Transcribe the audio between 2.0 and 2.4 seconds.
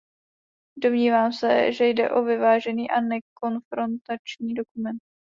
o